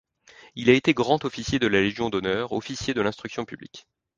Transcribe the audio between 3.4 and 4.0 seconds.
publique.